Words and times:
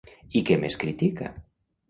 I 0.39 0.41
què 0.47 0.57
més 0.63 0.77
critica? 0.85 1.29